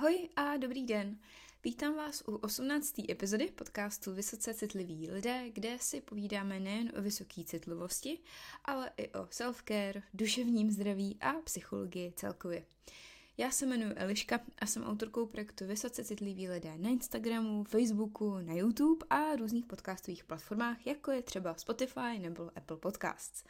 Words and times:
Ahoj 0.00 0.28
a 0.36 0.56
dobrý 0.56 0.86
den. 0.86 1.18
Vítám 1.64 1.96
vás 1.96 2.22
u 2.28 2.36
18. 2.36 2.94
epizody 3.10 3.50
podcastu 3.54 4.14
Vysoce 4.14 4.54
citliví 4.54 5.10
lidé, 5.10 5.50
kde 5.50 5.78
si 5.80 6.00
povídáme 6.00 6.60
nejen 6.60 6.92
o 6.98 7.02
vysoké 7.02 7.44
citlivosti, 7.44 8.18
ale 8.64 8.90
i 8.96 9.08
o 9.08 9.22
self-care, 9.22 10.02
duševním 10.14 10.70
zdraví 10.70 11.18
a 11.20 11.32
psychologii 11.32 12.12
celkově. 12.16 12.64
Já 13.38 13.50
se 13.50 13.66
jmenuji 13.66 13.92
Eliška 13.96 14.40
a 14.58 14.66
jsem 14.66 14.84
autorkou 14.84 15.26
projektu 15.26 15.66
Vysoce 15.66 16.04
citliví 16.04 16.48
lidé 16.48 16.78
na 16.78 16.90
Instagramu, 16.90 17.64
Facebooku, 17.64 18.38
na 18.38 18.54
YouTube 18.54 19.06
a 19.10 19.36
různých 19.36 19.66
podcastových 19.66 20.24
platformách, 20.24 20.86
jako 20.86 21.10
je 21.10 21.22
třeba 21.22 21.54
Spotify 21.54 22.18
nebo 22.18 22.50
Apple 22.56 22.76
Podcasts. 22.76 23.44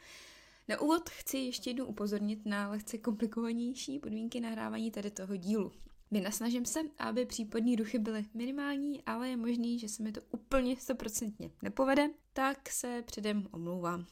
Na 0.67 0.81
úvod 0.81 1.09
chci 1.09 1.37
ještě 1.37 1.69
jednou 1.69 1.85
upozornit 1.85 2.45
na 2.45 2.69
lehce 2.69 2.97
komplikovanější 2.97 3.99
podmínky 3.99 4.39
nahrávání 4.39 4.91
tady 4.91 5.11
toho 5.11 5.35
dílu. 5.35 5.71
Vynasnažím 6.11 6.65
se, 6.65 6.79
aby 6.97 7.25
případní 7.25 7.75
ruchy 7.75 7.99
byly 7.99 8.25
minimální, 8.33 9.03
ale 9.05 9.29
je 9.29 9.37
možný, 9.37 9.79
že 9.79 9.89
se 9.89 10.03
mi 10.03 10.11
to 10.11 10.21
úplně 10.31 10.75
stoprocentně 10.75 11.51
nepovede, 11.61 12.09
tak 12.33 12.69
se 12.69 13.03
předem 13.05 13.47
omlouvám. 13.51 14.05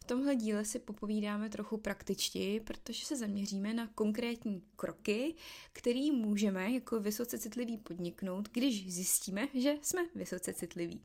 V 0.00 0.04
tomhle 0.04 0.36
díle 0.36 0.64
si 0.64 0.78
popovídáme 0.78 1.48
trochu 1.48 1.76
praktičtěji, 1.76 2.60
protože 2.60 3.06
se 3.06 3.16
zaměříme 3.16 3.74
na 3.74 3.86
konkrétní 3.86 4.62
kroky, 4.76 5.34
které 5.72 6.12
můžeme 6.12 6.72
jako 6.72 7.00
vysoce 7.00 7.38
citlivý 7.38 7.78
podniknout, 7.78 8.48
když 8.52 8.92
zjistíme, 8.92 9.48
že 9.54 9.74
jsme 9.82 10.06
vysoce 10.14 10.52
citliví. 10.52 11.02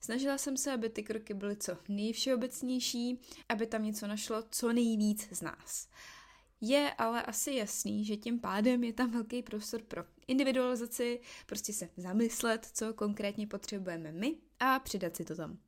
Snažila 0.00 0.38
jsem 0.38 0.56
se, 0.56 0.72
aby 0.72 0.88
ty 0.88 1.02
kroky 1.02 1.34
byly 1.34 1.56
co 1.56 1.76
nejvšeobecnější, 1.88 3.20
aby 3.48 3.66
tam 3.66 3.84
něco 3.84 4.06
našlo 4.06 4.44
co 4.50 4.72
nejvíc 4.72 5.28
z 5.30 5.42
nás. 5.42 5.88
Je 6.60 6.94
ale 6.98 7.22
asi 7.22 7.52
jasný, 7.52 8.04
že 8.04 8.16
tím 8.16 8.40
pádem 8.40 8.84
je 8.84 8.92
tam 8.92 9.10
velký 9.10 9.42
prostor 9.42 9.82
pro 9.82 10.04
individualizaci, 10.26 11.20
prostě 11.46 11.72
se 11.72 11.88
zamyslet, 11.96 12.68
co 12.72 12.94
konkrétně 12.94 13.46
potřebujeme 13.46 14.12
my 14.12 14.36
a 14.60 14.78
přidat 14.78 15.16
si 15.16 15.24
to 15.24 15.36
tam. 15.36 15.58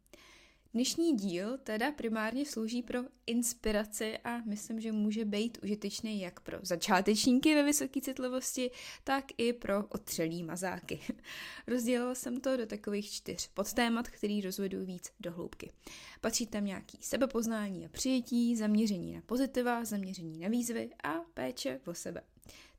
Dnešní 0.75 1.17
díl 1.17 1.59
teda 1.59 1.93
primárně 1.93 2.47
slouží 2.47 2.83
pro 2.83 3.01
inspiraci 3.27 4.19
a 4.19 4.39
myslím, 4.39 4.81
že 4.81 4.93
může 4.93 5.25
být 5.25 5.59
užitečný 5.62 6.21
jak 6.21 6.41
pro 6.41 6.59
začátečníky 6.62 7.55
ve 7.55 7.62
vysoké 7.62 8.01
citlivosti, 8.01 8.71
tak 9.05 9.25
i 9.39 9.53
pro 9.53 9.87
otřelý 9.87 10.43
mazáky. 10.43 11.01
Rozdělila 11.67 12.15
jsem 12.15 12.41
to 12.41 12.57
do 12.57 12.67
takových 12.67 13.11
čtyř 13.11 13.49
podtémat, 13.55 14.09
který 14.09 14.41
rozvedu 14.41 14.85
víc 14.85 15.11
do 15.21 15.33
hloubky. 15.33 15.73
Patří 16.21 16.47
tam 16.47 16.65
nějaký 16.65 16.99
sebepoznání 17.01 17.87
a 17.87 17.89
přijetí, 17.89 18.57
zaměření 18.57 19.12
na 19.12 19.23
pozitiva, 19.27 19.84
zaměření 19.84 20.39
na 20.39 20.49
výzvy 20.49 20.91
a 21.05 21.15
péče 21.34 21.81
o 21.87 21.95
sebe. 21.95 22.23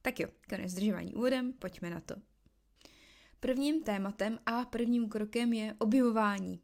Tak 0.02 0.20
jo, 0.20 0.28
konec 0.50 0.72
zdržování 0.72 1.14
úvodem, 1.14 1.53
pojďme 1.53 1.89
na 1.89 2.00
to. 2.00 2.16
Prvním 3.39 3.83
tématem 3.83 4.39
a 4.45 4.66
prvním 4.66 5.09
krokem 5.09 5.53
je 5.53 5.76
objevování. 5.80 6.59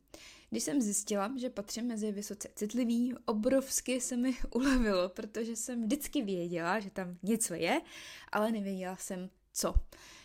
Když 0.50 0.64
jsem 0.64 0.82
zjistila, 0.82 1.34
že 1.38 1.50
patřím 1.50 1.86
mezi 1.86 2.12
vysoce 2.12 2.50
citlivý, 2.56 3.14
obrovsky 3.26 4.02
se 4.02 4.18
mi 4.18 4.38
ulevilo, 4.56 5.10
protože 5.10 5.56
jsem 5.56 5.84
vždycky 5.84 6.22
věděla, 6.22 6.80
že 6.80 6.90
tam 6.90 7.18
něco 7.24 7.54
je, 7.54 7.82
ale 8.32 8.52
nevěděla 8.52 8.96
jsem 8.96 9.30
co. 9.54 9.74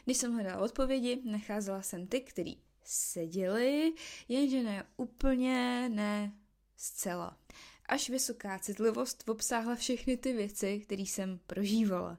Když 0.04 0.16
jsem 0.16 0.34
hledala 0.34 0.62
odpovědi, 0.62 1.22
nacházela 1.24 1.82
jsem 1.82 2.06
ty, 2.06 2.20
který 2.20 2.56
seděli, 2.84 3.92
jenže 4.28 4.62
ne 4.62 4.86
úplně, 4.96 5.88
ne 5.88 6.32
zcela. 6.76 7.36
Až 7.86 8.10
vysoká 8.10 8.58
citlivost 8.58 9.28
obsáhla 9.28 9.74
všechny 9.74 10.16
ty 10.16 10.32
věci, 10.32 10.80
které 10.80 11.02
jsem 11.02 11.40
prožívala. 11.46 12.18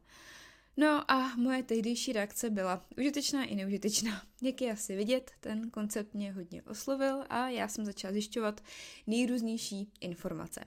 No 0.78 1.12
a 1.12 1.36
moje 1.36 1.64
tehdejší 1.64 2.14
reakce 2.14 2.50
byla 2.50 2.86
užitečná 2.98 3.46
i 3.46 3.56
neužitečná. 3.56 4.26
Jak 4.42 4.62
je 4.62 4.72
asi 4.72 4.96
vidět, 4.96 5.32
ten 5.40 5.70
koncept 5.70 6.14
mě 6.14 6.32
hodně 6.32 6.64
oslovil 6.64 7.24
a 7.30 7.50
já 7.50 7.68
jsem 7.68 7.86
začala 7.86 8.12
zjišťovat 8.12 8.62
nejrůznější 9.08 9.92
informace. 10.02 10.66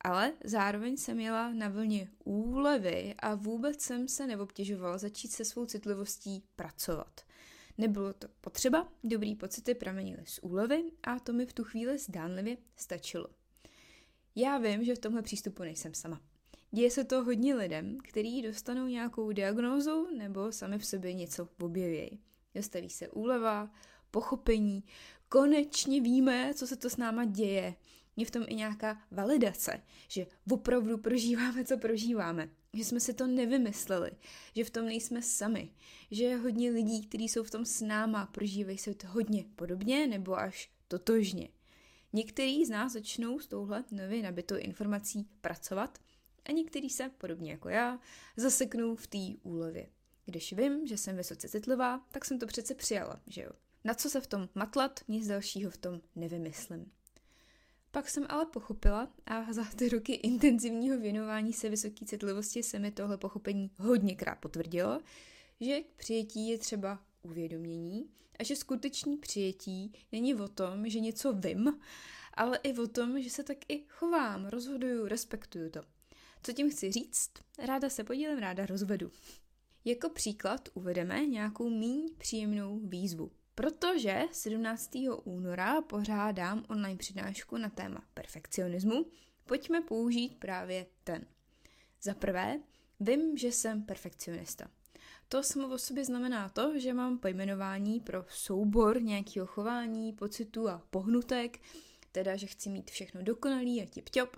Ale 0.00 0.32
zároveň 0.44 0.96
jsem 0.96 1.20
jela 1.20 1.52
na 1.52 1.68
vlně 1.68 2.08
úlevy 2.24 3.14
a 3.18 3.34
vůbec 3.34 3.80
jsem 3.80 4.08
se 4.08 4.26
neobtěžovala 4.26 4.98
začít 4.98 5.32
se 5.32 5.44
svou 5.44 5.66
citlivostí 5.66 6.42
pracovat. 6.56 7.20
Nebylo 7.78 8.12
to 8.12 8.28
potřeba, 8.40 8.88
dobrý 9.04 9.34
pocity 9.34 9.74
pramenily 9.74 10.22
z 10.26 10.38
úlevy 10.42 10.84
a 11.02 11.18
to 11.18 11.32
mi 11.32 11.46
v 11.46 11.52
tu 11.52 11.64
chvíli 11.64 11.98
zdánlivě 11.98 12.56
stačilo. 12.76 13.26
Já 14.36 14.58
vím, 14.58 14.84
že 14.84 14.94
v 14.94 14.98
tomhle 14.98 15.22
přístupu 15.22 15.62
nejsem 15.62 15.94
sama. 15.94 16.20
Děje 16.70 16.90
se 16.90 17.04
to 17.04 17.24
hodně 17.24 17.54
lidem, 17.54 17.98
kteří 18.02 18.42
dostanou 18.42 18.86
nějakou 18.86 19.32
diagnózu 19.32 20.08
nebo 20.16 20.52
sami 20.52 20.78
v 20.78 20.86
sobě 20.86 21.12
něco 21.12 21.48
objevějí. 21.60 22.20
Dostaví 22.54 22.90
se 22.90 23.08
úleva, 23.08 23.70
pochopení, 24.10 24.84
konečně 25.28 26.00
víme, 26.00 26.54
co 26.54 26.66
se 26.66 26.76
to 26.76 26.90
s 26.90 26.96
náma 26.96 27.24
děje. 27.24 27.74
Je 28.16 28.26
v 28.26 28.30
tom 28.30 28.44
i 28.46 28.54
nějaká 28.54 29.02
validace, 29.10 29.82
že 30.08 30.26
opravdu 30.52 30.98
prožíváme, 30.98 31.64
co 31.64 31.78
prožíváme. 31.78 32.48
Že 32.72 32.84
jsme 32.84 33.00
si 33.00 33.14
to 33.14 33.26
nevymysleli, 33.26 34.10
že 34.54 34.64
v 34.64 34.70
tom 34.70 34.86
nejsme 34.86 35.22
sami, 35.22 35.70
že 36.10 36.24
je 36.24 36.36
hodně 36.36 36.70
lidí, 36.70 37.06
kteří 37.06 37.28
jsou 37.28 37.42
v 37.42 37.50
tom 37.50 37.64
s 37.64 37.80
náma, 37.80 38.26
prožívají 38.26 38.78
se 38.78 38.94
to 38.94 39.06
hodně 39.06 39.44
podobně 39.56 40.06
nebo 40.06 40.38
až 40.38 40.70
totožně. 40.88 41.48
Někteří 42.12 42.64
z 42.64 42.70
nás 42.70 42.92
začnou 42.92 43.38
s 43.38 43.46
touhle 43.46 43.84
nově 43.90 44.22
nabitou 44.22 44.56
informací 44.56 45.28
pracovat 45.40 45.98
a 46.44 46.52
některý 46.52 46.90
se, 46.90 47.10
podobně 47.18 47.50
jako 47.50 47.68
já, 47.68 48.00
zaseknou 48.36 48.96
v 48.96 49.06
té 49.06 49.18
úlevě. 49.42 49.88
Když 50.24 50.52
vím, 50.52 50.86
že 50.86 50.98
jsem 50.98 51.16
vysoce 51.16 51.48
citlivá, 51.48 52.06
tak 52.10 52.24
jsem 52.24 52.38
to 52.38 52.46
přece 52.46 52.74
přijala, 52.74 53.20
že 53.26 53.42
jo. 53.42 53.50
Na 53.84 53.94
co 53.94 54.10
se 54.10 54.20
v 54.20 54.26
tom 54.26 54.48
matlat, 54.54 55.00
nic 55.08 55.26
dalšího 55.26 55.70
v 55.70 55.76
tom 55.76 56.00
nevymyslím. 56.16 56.92
Pak 57.90 58.08
jsem 58.10 58.26
ale 58.28 58.46
pochopila 58.46 59.12
a 59.26 59.52
za 59.52 59.64
ty 59.64 59.88
roky 59.88 60.12
intenzivního 60.12 60.98
věnování 60.98 61.52
se 61.52 61.68
vysoké 61.68 62.04
citlivosti 62.04 62.62
se 62.62 62.78
mi 62.78 62.90
tohle 62.90 63.18
pochopení 63.18 63.70
hodněkrát 63.78 64.38
potvrdilo, 64.38 65.00
že 65.60 65.80
k 65.80 65.86
přijetí 65.96 66.48
je 66.48 66.58
třeba 66.58 67.02
uvědomění 67.22 68.10
a 68.38 68.44
že 68.44 68.56
skutečný 68.56 69.16
přijetí 69.16 69.92
není 70.12 70.34
o 70.34 70.48
tom, 70.48 70.88
že 70.88 71.00
něco 71.00 71.32
vím, 71.32 71.80
ale 72.34 72.58
i 72.62 72.78
o 72.78 72.86
tom, 72.86 73.22
že 73.22 73.30
se 73.30 73.44
tak 73.44 73.58
i 73.68 73.84
chovám, 73.88 74.46
rozhoduju, 74.46 75.08
respektuju 75.08 75.70
to. 75.70 75.80
Co 76.42 76.52
tím 76.52 76.70
chci 76.70 76.92
říct? 76.92 77.30
Ráda 77.58 77.90
se 77.90 78.04
podělím, 78.04 78.38
ráda 78.38 78.66
rozvedu. 78.66 79.10
Jako 79.84 80.08
příklad 80.08 80.68
uvedeme 80.74 81.26
nějakou 81.26 81.70
míň 81.70 82.08
příjemnou 82.18 82.78
výzvu. 82.78 83.30
Protože 83.54 84.22
17. 84.32 84.90
února 85.24 85.80
pořádám 85.80 86.64
online 86.68 86.96
přednášku 86.96 87.56
na 87.56 87.68
téma 87.68 88.04
perfekcionismu, 88.14 89.06
pojďme 89.44 89.80
použít 89.80 90.38
právě 90.38 90.86
ten. 91.04 91.26
Za 92.02 92.14
prvé, 92.14 92.60
vím, 93.00 93.36
že 93.36 93.52
jsem 93.52 93.82
perfekcionista. 93.82 94.70
To 95.28 95.42
samo 95.42 95.74
o 95.74 95.78
sobě 95.78 96.04
znamená 96.04 96.48
to, 96.48 96.78
že 96.78 96.94
mám 96.94 97.18
pojmenování 97.18 98.00
pro 98.00 98.24
soubor 98.28 99.02
nějakého 99.02 99.46
chování, 99.46 100.12
pocitů 100.12 100.68
a 100.68 100.82
pohnutek, 100.90 101.60
teda, 102.18 102.36
že 102.36 102.46
chci 102.46 102.70
mít 102.70 102.90
všechno 102.90 103.22
dokonalý 103.22 103.82
a 103.82 103.86
tip-top, 103.86 104.28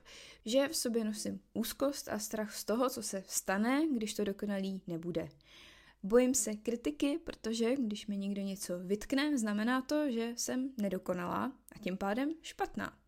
že 0.45 0.69
v 0.69 0.77
sobě 0.77 1.05
nosím 1.05 1.41
úzkost 1.53 2.09
a 2.09 2.19
strach 2.19 2.55
z 2.55 2.65
toho, 2.65 2.91
co 2.91 3.03
se 3.03 3.25
stane, 3.27 3.87
když 3.93 4.15
to 4.15 4.25
dokonalý 4.25 4.83
nebude. 4.87 5.29
Bojím 6.03 6.35
se 6.35 6.55
kritiky, 6.55 7.19
protože 7.25 7.77
když 7.77 8.07
mi 8.07 8.17
někdo 8.17 8.43
něco 8.43 8.79
vytkne, 8.79 9.39
znamená 9.39 9.83
to, 9.83 10.11
že 10.11 10.33
jsem 10.37 10.71
nedokonalá 10.77 11.53
a 11.73 11.79
tím 11.79 11.97
pádem 11.97 12.35
špatná. 12.43 12.99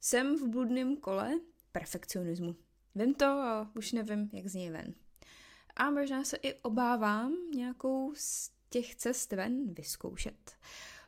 Jsem 0.00 0.36
v 0.36 0.48
bludném 0.48 0.96
kole 0.96 1.40
perfekcionismu. 1.72 2.56
Vím 2.94 3.14
to 3.14 3.26
a 3.26 3.70
už 3.76 3.92
nevím, 3.92 4.30
jak 4.32 4.46
z 4.46 4.54
něj 4.54 4.70
ven. 4.70 4.94
A 5.76 5.90
možná 5.90 6.24
se 6.24 6.36
i 6.36 6.54
obávám 6.54 7.50
nějakou 7.54 8.12
z 8.16 8.50
těch 8.70 8.94
cest 8.94 9.32
ven 9.32 9.74
vyzkoušet. 9.74 10.52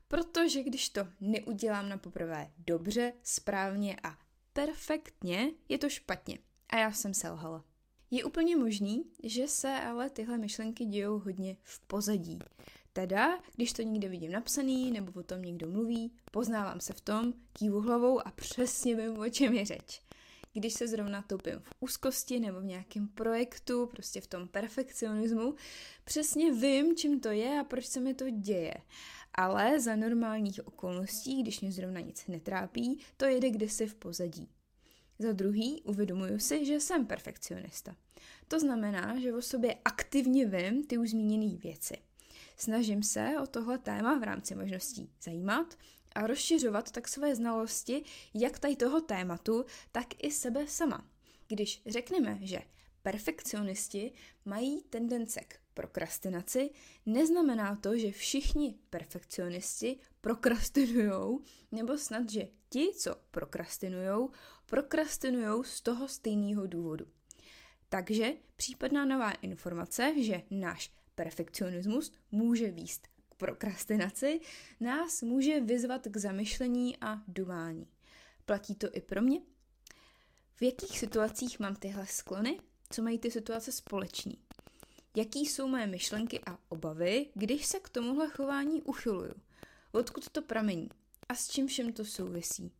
Protože 0.08 0.62
když 0.62 0.88
to 0.88 1.08
neudělám 1.20 1.88
na 1.88 1.98
poprvé 1.98 2.50
dobře, 2.58 3.12
správně 3.22 3.96
a 4.02 4.18
perfektně, 4.52 5.50
je 5.68 5.78
to 5.78 5.88
špatně. 5.88 6.38
A 6.68 6.78
já 6.78 6.92
jsem 6.92 7.14
selhala. 7.14 7.64
Je 8.10 8.24
úplně 8.24 8.56
možný, 8.56 9.04
že 9.22 9.48
se 9.48 9.68
ale 9.68 10.10
tyhle 10.10 10.38
myšlenky 10.38 10.84
dějou 10.84 11.18
hodně 11.18 11.56
v 11.62 11.80
pozadí. 11.80 12.38
Teda, 12.92 13.38
když 13.54 13.72
to 13.72 13.82
někde 13.82 14.08
vidím 14.08 14.32
napsaný 14.32 14.90
nebo 14.90 15.20
o 15.20 15.22
tom 15.22 15.42
někdo 15.42 15.70
mluví, 15.70 16.12
poznávám 16.30 16.80
se 16.80 16.92
v 16.92 17.00
tom, 17.00 17.32
kývu 17.52 17.80
hlavou 17.80 18.26
a 18.26 18.30
přesně 18.30 18.96
vím, 18.96 19.18
o 19.18 19.28
čem 19.28 19.54
je 19.54 19.64
řeč. 19.64 20.02
Když 20.52 20.74
se 20.74 20.88
zrovna 20.88 21.22
topím 21.22 21.60
v 21.60 21.70
úzkosti 21.80 22.40
nebo 22.40 22.60
v 22.60 22.64
nějakém 22.64 23.08
projektu, 23.08 23.86
prostě 23.86 24.20
v 24.20 24.26
tom 24.26 24.48
perfekcionismu, 24.48 25.54
přesně 26.04 26.52
vím, 26.52 26.96
čím 26.96 27.20
to 27.20 27.28
je 27.28 27.60
a 27.60 27.64
proč 27.64 27.86
se 27.86 28.00
mi 28.00 28.14
to 28.14 28.30
děje 28.30 28.74
ale 29.36 29.80
za 29.80 29.96
normálních 29.96 30.66
okolností, 30.66 31.42
když 31.42 31.60
mě 31.60 31.72
zrovna 31.72 32.00
nic 32.00 32.26
netrápí, 32.26 32.98
to 33.16 33.24
jede 33.24 33.50
kdysi 33.50 33.86
v 33.86 33.94
pozadí. 33.94 34.48
Za 35.18 35.32
druhý, 35.32 35.82
uvědomuju 35.82 36.38
si, 36.38 36.64
že 36.64 36.80
jsem 36.80 37.06
perfekcionista. 37.06 37.96
To 38.48 38.60
znamená, 38.60 39.20
že 39.20 39.34
o 39.34 39.42
sobě 39.42 39.76
aktivně 39.84 40.46
vím 40.46 40.84
ty 40.84 40.98
už 40.98 41.10
zmíněné 41.10 41.56
věci. 41.56 41.94
Snažím 42.56 43.02
se 43.02 43.34
o 43.42 43.46
tohle 43.46 43.78
téma 43.78 44.18
v 44.18 44.22
rámci 44.22 44.54
možností 44.54 45.10
zajímat 45.22 45.78
a 46.14 46.26
rozšiřovat 46.26 46.90
tak 46.90 47.08
své 47.08 47.36
znalosti 47.36 48.02
jak 48.34 48.58
tady 48.58 48.76
toho 48.76 49.00
tématu, 49.00 49.64
tak 49.92 50.06
i 50.18 50.30
sebe 50.30 50.66
sama. 50.66 51.06
Když 51.48 51.82
řekneme, 51.86 52.38
že 52.40 52.58
perfekcionisti 53.02 54.12
mají 54.44 54.82
tendence 54.82 55.40
k 55.40 55.60
prokrastinaci, 55.76 56.70
neznamená 57.06 57.76
to, 57.76 57.98
že 57.98 58.12
všichni 58.12 58.74
perfekcionisti 58.90 59.98
prokrastinujou, 60.20 61.40
nebo 61.72 61.98
snad, 61.98 62.30
že 62.30 62.48
ti, 62.68 62.92
co 62.98 63.16
prokrastinujou, 63.30 64.30
prokrastinujou 64.66 65.62
z 65.62 65.80
toho 65.80 66.08
stejného 66.08 66.66
důvodu. 66.66 67.06
Takže 67.88 68.32
případná 68.56 69.04
nová 69.04 69.30
informace, 69.30 70.14
že 70.22 70.42
náš 70.50 70.92
perfekcionismus 71.14 72.12
může 72.30 72.70
výst 72.70 73.06
k 73.28 73.34
prokrastinaci, 73.34 74.40
nás 74.80 75.22
může 75.22 75.60
vyzvat 75.60 76.06
k 76.06 76.16
zamyšlení 76.16 76.96
a 77.00 77.22
dumání. 77.28 77.86
Platí 78.44 78.74
to 78.74 78.88
i 78.92 79.00
pro 79.00 79.22
mě? 79.22 79.40
V 80.54 80.62
jakých 80.62 80.98
situacích 80.98 81.60
mám 81.60 81.76
tyhle 81.76 82.06
sklony? 82.06 82.60
Co 82.90 83.02
mají 83.02 83.18
ty 83.18 83.30
situace 83.30 83.72
společný? 83.72 84.45
Jaký 85.16 85.46
jsou 85.46 85.68
moje 85.68 85.86
myšlenky 85.86 86.40
a 86.46 86.58
obavy, 86.68 87.26
když 87.34 87.66
se 87.66 87.80
k 87.80 87.88
tomuhle 87.88 88.28
chování 88.28 88.82
uchyluju? 88.82 89.34
Odkud 89.92 90.30
to 90.30 90.42
pramení? 90.42 90.88
A 91.28 91.34
s 91.34 91.48
čím 91.48 91.66
všem 91.66 91.92
to 91.92 92.04
souvisí? 92.04 92.72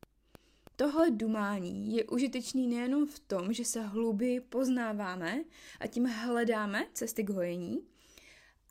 Tohle 0.77 1.11
dumání 1.11 1.97
je 1.97 2.05
užitečný 2.05 2.67
nejenom 2.67 3.07
v 3.07 3.19
tom, 3.19 3.53
že 3.53 3.65
se 3.65 3.83
hlouběji 3.83 4.41
poznáváme 4.41 5.45
a 5.81 5.87
tím 5.87 6.07
hledáme 6.07 6.87
cesty 6.93 7.25
k 7.25 7.31
hojení, 7.31 7.79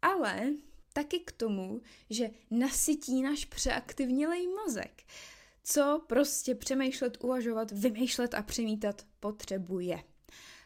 ale 0.01 0.53
taky 0.93 1.19
k 1.19 1.31
tomu, 1.31 1.81
že 2.09 2.29
nasytí 2.51 3.21
náš 3.21 3.45
přeaktivnělej 3.45 4.47
mozek, 4.47 5.03
co 5.63 6.01
prostě 6.07 6.55
přemýšlet, 6.55 7.23
uvažovat, 7.23 7.71
vymýšlet 7.71 8.33
a 8.33 8.41
přemítat 8.41 9.05
potřebuje. 9.19 10.03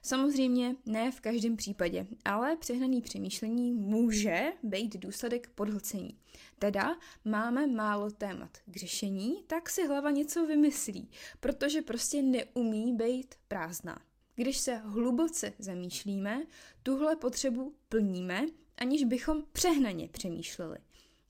Samozřejmě 0.01 0.75
ne 0.85 1.11
v 1.11 1.21
každém 1.21 1.57
případě, 1.57 2.07
ale 2.25 2.55
přehnaný 2.55 3.01
přemýšlení 3.01 3.73
může 3.73 4.53
být 4.63 4.97
důsledek 4.97 5.49
podhlcení. 5.55 6.17
Teda 6.59 6.97
máme 7.25 7.67
málo 7.67 8.11
témat 8.11 8.57
k 8.65 8.75
řešení, 8.75 9.43
tak 9.47 9.69
si 9.69 9.87
hlava 9.87 10.11
něco 10.11 10.45
vymyslí, 10.45 11.09
protože 11.39 11.81
prostě 11.81 12.21
neumí 12.21 12.93
být 12.93 13.35
prázdná. 13.47 14.01
Když 14.35 14.57
se 14.57 14.75
hluboce 14.75 15.53
zamýšlíme, 15.59 16.43
tuhle 16.83 17.15
potřebu 17.15 17.73
plníme, 17.89 18.45
aniž 18.77 19.03
bychom 19.03 19.43
přehnaně 19.51 20.07
přemýšleli. 20.07 20.77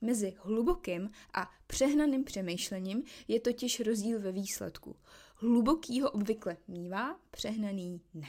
Mezi 0.01 0.33
hlubokým 0.39 1.09
a 1.33 1.51
přehnaným 1.67 2.23
přemýšlením 2.23 3.03
je 3.27 3.39
totiž 3.39 3.79
rozdíl 3.79 4.19
ve 4.19 4.31
výsledku. 4.31 4.95
Hlubokýho 5.35 6.11
obvykle 6.11 6.57
mívá, 6.67 7.19
přehnaný 7.31 8.01
ne. 8.13 8.27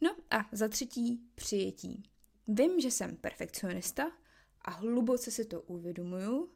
No 0.00 0.16
a 0.30 0.48
za 0.52 0.68
třetí 0.68 1.20
přijetí. 1.34 2.02
Vím, 2.48 2.80
že 2.80 2.90
jsem 2.90 3.16
perfekcionista 3.16 4.12
a 4.62 4.70
hluboce 4.70 5.30
si 5.30 5.44
to 5.44 5.60
uvědomuju, 5.62 6.50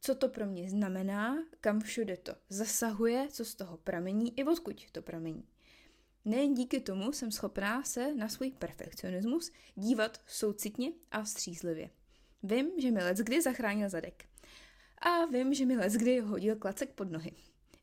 co 0.00 0.14
to 0.14 0.28
pro 0.28 0.46
mě 0.46 0.70
znamená, 0.70 1.44
kam 1.60 1.80
všude 1.80 2.16
to 2.16 2.34
zasahuje, 2.48 3.28
co 3.30 3.44
z 3.44 3.54
toho 3.54 3.76
pramení 3.76 4.38
i 4.38 4.44
odkud 4.44 4.90
to 4.90 5.02
pramení. 5.02 5.44
Nejen 6.24 6.54
díky 6.54 6.80
tomu 6.80 7.12
jsem 7.12 7.32
schopná 7.32 7.84
se 7.84 8.14
na 8.14 8.28
svůj 8.28 8.50
perfekcionismus 8.50 9.50
dívat 9.74 10.20
soucitně 10.26 10.92
a 11.10 11.24
střízlivě. 11.24 11.90
Vím, 12.42 12.70
že 12.78 12.90
mi 12.90 13.00
kdy 13.16 13.42
zachránil 13.42 13.88
zadek. 13.88 14.24
A 14.98 15.26
vím, 15.26 15.54
že 15.54 15.66
mi 15.66 15.76
kdy 15.96 16.20
hodil 16.20 16.56
klacek 16.56 16.92
pod 16.92 17.10
nohy. 17.10 17.32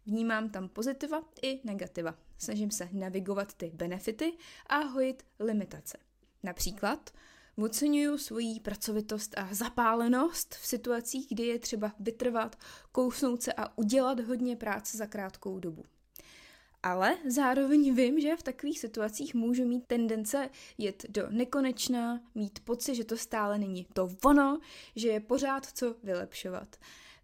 Vnímám 0.05 0.50
tam 0.50 0.69
pozitiva 0.69 1.23
i 1.41 1.61
negativa. 1.63 2.15
Snažím 2.38 2.71
se 2.71 2.89
navigovat 2.91 3.53
ty 3.53 3.71
benefity 3.73 4.33
a 4.67 4.77
hojit 4.77 5.23
limitace. 5.39 5.97
Například 6.44 7.11
oceňuju 7.57 8.17
svoji 8.17 8.59
pracovitost 8.59 9.38
a 9.38 9.47
zapálenost 9.51 10.55
v 10.55 10.67
situacích, 10.67 11.27
kdy 11.29 11.44
je 11.44 11.59
třeba 11.59 11.91
vytrvat, 12.00 12.55
kousnout 12.91 13.44
se 13.44 13.53
a 13.53 13.77
udělat 13.77 14.19
hodně 14.19 14.55
práce 14.55 14.97
za 14.97 15.07
krátkou 15.07 15.59
dobu. 15.59 15.85
Ale 16.83 17.18
zároveň 17.27 17.95
vím, 17.95 18.19
že 18.19 18.35
v 18.35 18.44
takových 18.44 18.80
situacích 18.80 19.35
můžu 19.35 19.65
mít 19.65 19.88
tendence 19.88 20.50
jet 20.77 21.06
do 21.09 21.27
nekonečná, 21.30 22.21
mít 22.35 22.59
pocit, 22.59 22.95
že 22.95 23.03
to 23.03 23.18
stále 23.18 23.57
není 23.57 23.88
to 23.94 24.09
ono, 24.25 24.59
že 24.95 25.07
je 25.07 25.19
pořád 25.19 25.65
co 25.65 25.95
vylepšovat. 26.03 26.75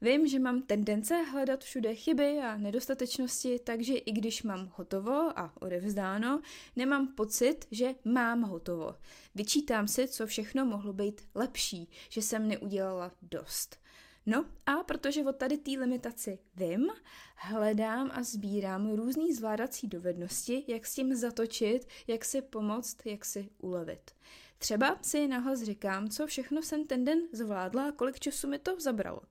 Vím, 0.02 0.28
že 0.28 0.40
mám 0.40 0.62
tendence 0.62 1.16
hledat 1.16 1.64
všude 1.64 1.96
chyby 1.96 2.40
a 2.40 2.58
nedostatečnosti, 2.58 3.60
takže 3.64 3.94
i 3.94 4.12
když 4.12 4.44
mám 4.44 4.72
hotovo 4.76 5.40
a 5.40 5.54
odevzdáno, 5.60 6.42
nemám 6.76 7.08
pocit, 7.08 7.66
že 7.72 7.96
mám 8.06 8.42
hotovo. 8.42 8.96
Vyčítám 9.36 9.88
si, 9.88 10.08
co 10.08 10.28
všechno 10.28 10.66
mohlo 10.66 10.94
být 10.94 11.22
lepší, 11.36 11.90
že 12.10 12.22
jsem 12.22 12.48
neudělala 12.48 13.12
dost. 13.22 13.80
No 14.26 14.46
a 14.66 14.84
protože 14.84 15.24
od 15.24 15.36
tady 15.36 15.58
té 15.58 15.72
limitaci 15.72 16.40
vím, 16.56 16.88
hledám 17.36 18.12
a 18.14 18.24
sbírám 18.24 18.92
různé 18.92 19.34
zvládací 19.36 19.88
dovednosti, 19.88 20.64
jak 20.68 20.86
s 20.86 20.96
tím 20.96 21.16
zatočit, 21.16 21.88
jak 22.08 22.26
si 22.26 22.42
pomoct, 22.42 23.06
jak 23.06 23.26
si 23.26 23.50
ulevit. 23.58 24.12
Třeba 24.58 25.00
si 25.02 25.28
nahlas 25.28 25.62
říkám, 25.62 26.10
co 26.10 26.28
všechno 26.28 26.62
jsem 26.62 26.88
ten 26.88 27.06
den 27.06 27.20
zvládla 27.32 27.88
a 27.88 27.92
kolik 27.92 28.20
času 28.20 28.48
mi 28.48 28.60
to 28.60 28.80
zabralo. 28.80 29.22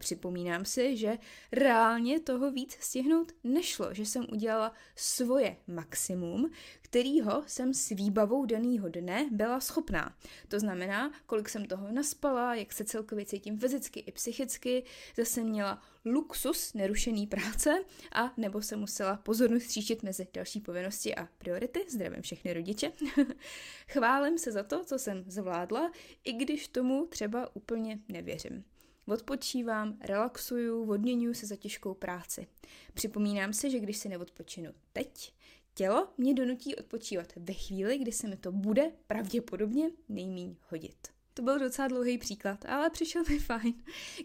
Připomínám 0.00 0.64
si, 0.64 0.96
že 0.96 1.18
reálně 1.52 2.20
toho 2.20 2.50
víc 2.50 2.76
stihnout 2.80 3.32
nešlo, 3.44 3.94
že 3.94 4.06
jsem 4.06 4.26
udělala 4.32 4.72
svoje 4.96 5.56
maximum, 5.66 6.50
kterýho 6.82 7.42
jsem 7.46 7.74
s 7.74 7.88
výbavou 7.88 8.46
daného 8.46 8.88
dne 8.88 9.28
byla 9.32 9.60
schopná. 9.60 10.16
To 10.48 10.60
znamená, 10.60 11.12
kolik 11.26 11.48
jsem 11.48 11.64
toho 11.64 11.92
naspala, 11.92 12.54
jak 12.54 12.72
se 12.72 12.84
celkově 12.84 13.24
cítím 13.24 13.58
fyzicky 13.58 14.00
i 14.00 14.12
psychicky, 14.12 14.84
zase 15.16 15.44
měla 15.44 15.82
luxus 16.04 16.74
nerušený 16.74 17.26
práce 17.26 17.84
a 18.12 18.32
nebo 18.36 18.62
se 18.62 18.76
musela 18.76 19.16
pozornost 19.16 19.62
stříčit 19.62 20.02
mezi 20.02 20.26
další 20.34 20.60
povinnosti 20.60 21.14
a 21.14 21.28
priority. 21.38 21.84
Zdravím 21.88 22.22
všechny 22.22 22.52
rodiče. 22.52 22.92
Chválím 23.88 24.38
se 24.38 24.52
za 24.52 24.62
to, 24.62 24.84
co 24.84 24.98
jsem 24.98 25.24
zvládla, 25.26 25.92
i 26.24 26.32
když 26.32 26.68
tomu 26.68 27.06
třeba 27.06 27.56
úplně 27.56 27.98
nevěřím. 28.08 28.64
Odpočívám, 29.06 29.98
relaxuju, 30.00 30.90
odměňuji 30.90 31.34
se 31.34 31.46
za 31.46 31.56
těžkou 31.56 31.94
práci. 31.94 32.46
Připomínám 32.94 33.52
si, 33.52 33.70
že 33.70 33.80
když 33.80 33.96
si 33.96 34.08
neodpočinu 34.08 34.70
teď, 34.92 35.34
tělo 35.74 36.08
mě 36.18 36.34
donutí 36.34 36.76
odpočívat 36.76 37.32
ve 37.36 37.54
chvíli, 37.54 37.98
kdy 37.98 38.12
se 38.12 38.28
mi 38.28 38.36
to 38.36 38.52
bude 38.52 38.92
pravděpodobně 39.06 39.90
nejmíň 40.08 40.56
hodit. 40.68 41.19
To 41.34 41.42
byl 41.42 41.58
docela 41.58 41.88
dlouhý 41.88 42.18
příklad, 42.18 42.64
ale 42.68 42.90
přišel 42.90 43.22
mi 43.28 43.38
fajn. 43.48 43.74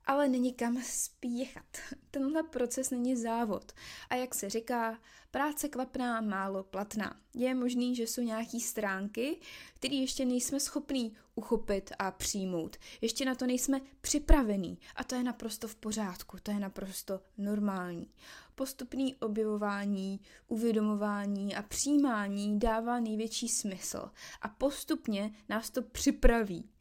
ale 0.05 0.29
není 0.29 0.53
kam 0.53 0.83
spěchat. 0.83 1.77
Tenhle 2.11 2.43
proces 2.43 2.91
není 2.91 3.17
závod. 3.17 3.73
A 4.11 4.15
jak 4.15 4.35
se 4.35 4.51
říká, 4.51 4.99
práce 5.31 5.69
kvapná, 5.69 6.21
málo 6.21 6.63
platná. 6.63 7.21
Je 7.35 7.55
možný, 7.55 7.97
že 7.97 8.03
jsou 8.03 8.23
nějaký 8.23 8.61
stránky, 8.61 9.41
které 9.75 9.95
ještě 9.95 10.25
nejsme 10.25 10.61
schopní 10.61 11.17
uchopit 11.35 11.93
a 11.99 12.11
přijmout. 12.11 12.77
Ještě 13.01 13.25
na 13.25 13.35
to 13.35 13.47
nejsme 13.47 13.81
připravení. 14.01 14.79
A 14.97 15.05
to 15.05 15.15
je 15.15 15.23
naprosto 15.23 15.69
v 15.69 15.75
pořádku, 15.75 16.37
to 16.43 16.51
je 16.51 16.59
naprosto 16.59 17.21
normální. 17.39 18.11
Postupný 18.55 19.17
objevování, 19.17 20.21
uvědomování 20.49 21.57
a 21.57 21.63
přijímání 21.63 22.59
dává 22.59 23.01
největší 23.01 23.49
smysl. 23.49 24.11
A 24.43 24.49
postupně 24.49 25.35
nás 25.49 25.71
to 25.71 25.83
připraví 25.83 26.72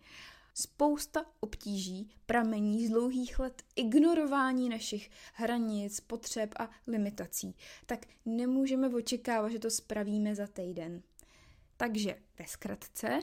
Spousta 0.54 1.26
obtíží 1.40 2.10
pramení 2.26 2.88
z 2.88 2.90
dlouhých 2.90 3.40
let 3.40 3.64
ignorování 3.76 4.70
našich 4.70 5.10
hranic, 5.34 6.00
potřeb 6.00 6.54
a 6.60 6.70
limitací. 6.88 7.56
Tak 7.86 8.06
nemůžeme 8.26 8.90
očekávat, 8.90 9.50
že 9.50 9.60
to 9.60 9.70
spravíme 9.70 10.36
za 10.36 10.48
týden. 10.48 11.02
Takže 11.78 12.16
ve 12.40 12.48
zkratce, 12.48 13.20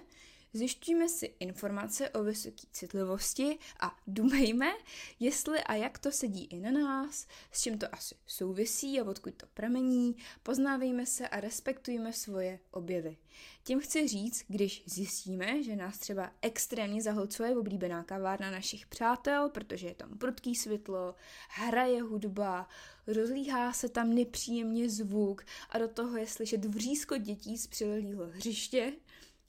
zjišťujeme 0.53 1.09
si 1.09 1.27
informace 1.41 2.11
o 2.11 2.23
vysoké 2.23 2.67
citlivosti 2.73 3.59
a 3.81 3.97
dumejme, 4.07 4.73
jestli 5.21 5.61
a 5.61 5.75
jak 5.75 5.99
to 5.99 6.13
sedí 6.13 6.45
i 6.45 6.61
na 6.61 6.71
nás, 6.71 7.27
s 7.53 7.63
čím 7.63 7.79
to 7.79 7.95
asi 7.95 8.15
souvisí 8.27 9.01
a 9.01 9.05
odkud 9.05 9.35
to 9.35 9.47
pramení, 9.55 10.17
poznávejme 10.43 11.07
se 11.07 11.29
a 11.29 11.41
respektujme 11.41 12.13
svoje 12.13 12.59
objevy. 12.71 13.17
Tím 13.65 13.81
chci 13.81 14.09
říct, 14.09 14.45
když 14.49 14.83
zjistíme, 14.87 15.63
že 15.63 15.77
nás 15.77 15.99
třeba 15.99 16.33
extrémně 16.43 17.03
zahlcuje 17.03 17.57
oblíbená 17.57 18.05
kavárna 18.05 18.51
našich 18.51 18.87
přátel, 18.87 19.49
protože 19.49 19.87
je 19.87 19.95
tam 19.95 20.19
prudký 20.19 20.55
světlo, 20.55 21.15
hraje 21.49 22.03
hudba, 22.03 22.69
rozlíhá 23.07 23.73
se 23.73 23.89
tam 23.89 24.15
nepříjemně 24.15 24.91
zvuk 24.91 25.45
a 25.71 25.79
do 25.79 25.89
toho 25.89 26.17
je 26.17 26.27
slyšet 26.27 26.65
vřízko 26.65 27.17
dětí 27.17 27.59
z 27.59 27.67
přilehlého 27.67 28.27
hřiště, 28.27 28.93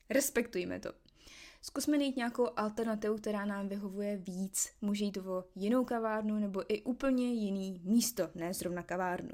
respektujme 0.10 0.80
to. 0.80 0.94
Zkusme 1.62 1.98
najít 1.98 2.18
nějakou 2.18 2.48
alternativu, 2.56 3.18
která 3.18 3.46
nám 3.46 3.68
vyhovuje 3.68 4.18
víc. 4.18 4.70
Může 4.82 5.06
jít 5.06 5.18
o 5.18 5.44
jinou 5.56 5.86
kavárnu 5.86 6.40
nebo 6.40 6.74
i 6.74 6.82
úplně 6.82 7.34
jiný 7.34 7.82
místo, 7.84 8.30
ne 8.36 8.54
zrovna 8.54 8.84
kavárnu. 8.84 9.32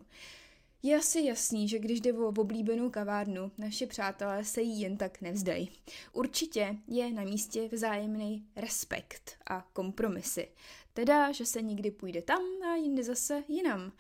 Je 0.84 0.98
asi 0.98 1.22
jasný, 1.22 1.68
že 1.68 1.80
když 1.80 2.02
jde 2.02 2.14
o 2.14 2.28
oblíbenou 2.28 2.90
kavárnu, 2.90 3.52
naše 3.58 3.88
přátelé 3.88 4.46
se 4.46 4.62
jí 4.62 4.82
jen 4.82 4.98
tak 4.98 5.22
nevzdají. 5.22 5.72
Určitě 6.14 6.78
je 6.88 7.14
na 7.14 7.24
místě 7.24 7.70
vzájemný 7.72 8.48
respekt 8.56 9.38
a 9.48 9.68
kompromisy. 9.74 10.48
Teda, 10.94 11.32
že 11.32 11.46
se 11.46 11.62
někdy 11.62 11.92
půjde 11.92 12.22
tam 12.22 12.42
a 12.72 12.76
jindy 12.76 13.04
zase 13.04 13.44
jinam. 13.48 13.92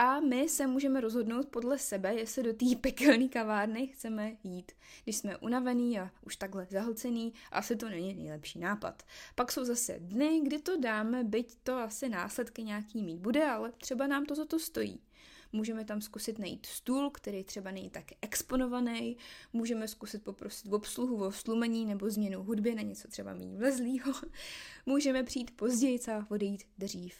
A 0.00 0.20
my 0.20 0.48
se 0.48 0.66
můžeme 0.66 1.00
rozhodnout 1.00 1.48
podle 1.48 1.78
sebe, 1.78 2.14
jestli 2.14 2.42
do 2.42 2.52
té 2.52 2.66
pekelné 2.80 3.28
kavárny 3.28 3.86
chceme 3.86 4.36
jít. 4.44 4.72
Když 5.04 5.16
jsme 5.16 5.36
unavený 5.36 6.00
a 6.00 6.10
už 6.26 6.36
takhle 6.36 6.66
zahlcený, 6.70 7.32
asi 7.52 7.76
to 7.76 7.88
není 7.88 8.14
nejlepší 8.14 8.58
nápad. 8.58 9.02
Pak 9.34 9.52
jsou 9.52 9.64
zase 9.64 9.98
dny, 9.98 10.40
kdy 10.44 10.58
to 10.58 10.80
dáme, 10.80 11.24
byť 11.24 11.56
to 11.62 11.74
asi 11.74 12.08
následky 12.08 12.62
nějaký 12.62 13.02
mít 13.02 13.18
bude, 13.18 13.44
ale 13.44 13.72
třeba 13.72 14.06
nám 14.06 14.26
to 14.26 14.34
za 14.34 14.44
to 14.44 14.58
stojí. 14.58 15.00
Můžeme 15.52 15.84
tam 15.84 16.00
zkusit 16.00 16.38
najít 16.38 16.66
stůl, 16.66 17.10
který 17.10 17.44
třeba 17.44 17.70
není 17.70 17.90
tak 17.90 18.04
exponovaný. 18.22 19.16
Můžeme 19.52 19.88
zkusit 19.88 20.24
poprosit 20.24 20.72
obsluhu 20.72 21.24
o 21.26 21.32
slumení 21.32 21.86
nebo 21.86 22.10
změnu 22.10 22.42
hudby 22.42 22.74
na 22.74 22.82
něco 22.82 23.08
třeba 23.08 23.34
méně 23.34 23.58
vlezlýho. 23.58 24.12
Můžeme 24.86 25.22
přijít 25.22 25.50
později 25.56 25.98
a 26.12 26.26
odejít 26.30 26.62
dřív. 26.78 27.14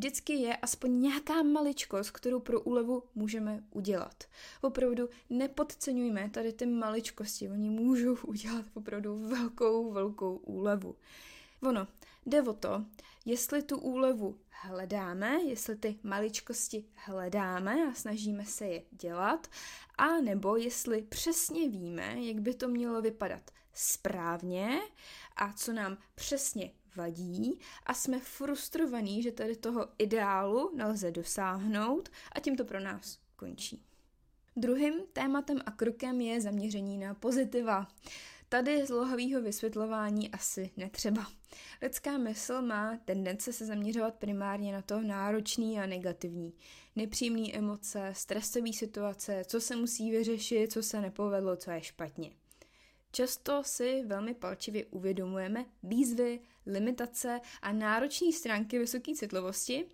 Vždycky 0.00 0.32
je 0.32 0.56
aspoň 0.56 1.00
nějaká 1.00 1.42
maličkost, 1.42 2.10
kterou 2.10 2.40
pro 2.40 2.60
úlevu 2.60 3.02
můžeme 3.14 3.64
udělat. 3.70 4.24
Opravdu 4.60 5.08
nepodceňujme 5.30 6.30
tady 6.30 6.52
ty 6.52 6.66
maličkosti, 6.66 7.50
oni 7.50 7.70
můžou 7.70 8.14
udělat 8.26 8.64
opravdu 8.74 9.28
velkou, 9.28 9.92
velkou 9.92 10.36
úlevu. 10.36 10.96
Ono, 11.62 11.86
jde 12.26 12.42
o 12.42 12.52
to, 12.52 12.84
jestli 13.24 13.62
tu 13.62 13.78
úlevu 13.78 14.38
hledáme, 14.50 15.42
jestli 15.42 15.76
ty 15.76 15.98
maličkosti 16.02 16.84
hledáme 16.94 17.88
a 17.90 17.94
snažíme 17.94 18.44
se 18.44 18.66
je 18.66 18.82
dělat, 18.90 19.46
a 19.98 20.20
nebo 20.20 20.56
jestli 20.56 21.02
přesně 21.02 21.68
víme, 21.68 22.14
jak 22.18 22.40
by 22.40 22.54
to 22.54 22.68
mělo 22.68 23.02
vypadat 23.02 23.50
správně 23.74 24.80
a 25.36 25.52
co 25.52 25.72
nám 25.72 25.98
přesně 26.14 26.72
vadí 26.96 27.58
a 27.86 27.94
jsme 27.94 28.18
frustrovaní, 28.18 29.22
že 29.22 29.32
tady 29.32 29.56
toho 29.56 29.88
ideálu 29.98 30.70
nelze 30.76 31.10
dosáhnout 31.10 32.08
a 32.32 32.40
tím 32.40 32.56
to 32.56 32.64
pro 32.64 32.80
nás 32.80 33.18
končí. 33.36 33.82
Druhým 34.56 34.94
tématem 35.12 35.60
a 35.66 35.70
krokem 35.70 36.20
je 36.20 36.40
zaměření 36.40 36.98
na 36.98 37.14
pozitiva. 37.14 37.88
Tady 38.48 38.86
zlohavého 38.86 39.42
vysvětlování 39.42 40.30
asi 40.30 40.70
netřeba. 40.76 41.26
Lidská 41.82 42.18
mysl 42.18 42.62
má 42.62 42.98
tendence 43.04 43.52
se 43.52 43.66
zaměřovat 43.66 44.14
primárně 44.14 44.72
na 44.72 44.82
to 44.82 45.00
náročný 45.00 45.80
a 45.80 45.86
negativní. 45.86 46.52
Nepříjemné 46.96 47.52
emoce, 47.52 48.12
stresové 48.16 48.72
situace, 48.72 49.42
co 49.46 49.60
se 49.60 49.76
musí 49.76 50.10
vyřešit, 50.10 50.72
co 50.72 50.82
se 50.82 51.00
nepovedlo, 51.00 51.56
co 51.56 51.70
je 51.70 51.82
špatně. 51.82 52.30
Často 53.12 53.62
si 53.64 54.02
velmi 54.06 54.34
palčivě 54.34 54.86
uvědomujeme 54.86 55.66
výzvy, 55.82 56.40
limitace 56.66 57.40
a 57.62 57.72
náročné 57.72 58.32
stránky 58.32 58.78
vysoké 58.78 59.14
citlivosti 59.14 59.86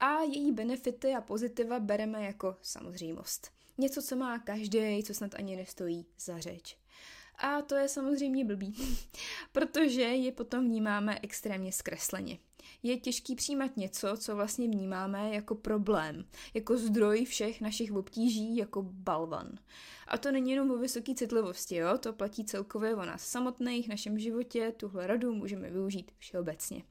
a 0.00 0.22
její 0.22 0.52
benefity 0.52 1.14
a 1.14 1.20
pozitiva 1.20 1.80
bereme 1.80 2.24
jako 2.24 2.56
samozřejmost. 2.62 3.50
Něco, 3.78 4.02
co 4.02 4.16
má 4.16 4.38
každý, 4.38 5.02
co 5.02 5.14
snad 5.14 5.34
ani 5.34 5.56
nestojí 5.56 6.06
za 6.18 6.38
řeč. 6.38 6.76
A 7.38 7.62
to 7.62 7.74
je 7.74 7.88
samozřejmě 7.88 8.44
blbý, 8.44 8.74
protože 9.52 10.02
je 10.02 10.32
potom 10.32 10.64
vnímáme 10.64 11.18
extrémně 11.22 11.72
zkresleně. 11.72 12.38
Je 12.82 12.96
těžký 12.96 13.34
přijímat 13.34 13.76
něco, 13.76 14.16
co 14.16 14.36
vlastně 14.36 14.66
vnímáme 14.66 15.34
jako 15.34 15.54
problém, 15.54 16.24
jako 16.54 16.76
zdroj 16.76 17.24
všech 17.24 17.60
našich 17.60 17.92
obtíží, 17.92 18.56
jako 18.56 18.82
balvan. 18.82 19.58
A 20.06 20.18
to 20.18 20.32
není 20.32 20.50
jenom 20.50 20.70
o 20.70 20.78
vysoké 20.78 21.14
citlivosti, 21.14 21.76
jo? 21.76 21.98
to 21.98 22.12
platí 22.12 22.44
celkově 22.44 22.94
o 22.94 23.04
nás 23.04 23.26
samotných, 23.26 23.88
našem 23.88 24.18
životě, 24.18 24.72
tuhle 24.76 25.06
radu 25.06 25.34
můžeme 25.34 25.70
využít 25.70 26.12
všeobecně. 26.18 26.82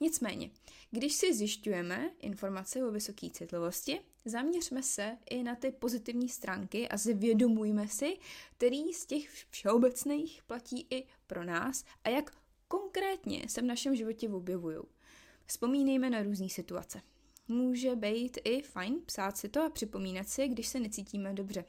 Nicméně, 0.00 0.50
když 0.90 1.14
si 1.14 1.34
zjišťujeme 1.34 2.10
informace 2.20 2.84
o 2.84 2.90
vysoké 2.90 3.30
citlivosti, 3.30 4.00
zaměřme 4.24 4.82
se 4.82 5.18
i 5.30 5.42
na 5.42 5.56
ty 5.56 5.70
pozitivní 5.70 6.28
stránky 6.28 6.88
a 6.88 6.96
zvědomujme 6.96 7.88
si, 7.88 8.18
který 8.56 8.92
z 8.92 9.06
těch 9.06 9.30
všeobecných 9.50 10.42
platí 10.46 10.86
i 10.90 11.04
pro 11.26 11.44
nás 11.44 11.84
a 12.04 12.08
jak 12.08 12.30
konkrétně 12.68 13.48
se 13.48 13.60
v 13.60 13.64
našem 13.64 13.96
životě 13.96 14.28
objevují. 14.28 14.78
Vzpomínejme 15.46 16.10
na 16.10 16.22
různé 16.22 16.48
situace. 16.48 17.02
Může 17.48 17.96
být 17.96 18.38
i 18.44 18.62
fajn 18.62 19.00
psát 19.06 19.36
si 19.36 19.48
to 19.48 19.62
a 19.62 19.70
připomínat 19.70 20.28
si, 20.28 20.48
když 20.48 20.68
se 20.68 20.80
necítíme 20.80 21.32
dobře. 21.32 21.64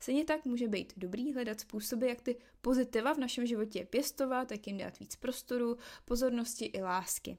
Stejně 0.00 0.24
tak 0.24 0.44
může 0.44 0.68
být 0.68 0.92
dobrý 0.96 1.32
hledat 1.32 1.60
způsoby, 1.60 2.08
jak 2.08 2.20
ty 2.20 2.36
pozitiva 2.60 3.14
v 3.14 3.18
našem 3.18 3.46
životě 3.46 3.86
pěstovat, 3.90 4.50
jak 4.50 4.66
jim 4.66 4.78
dát 4.78 4.98
víc 4.98 5.16
prostoru, 5.16 5.76
pozornosti 6.04 6.64
i 6.64 6.82
lásky. 6.82 7.38